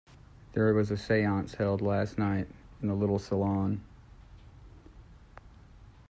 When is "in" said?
2.81-2.87